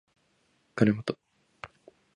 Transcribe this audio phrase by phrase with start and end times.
[0.73, 1.15] かねもと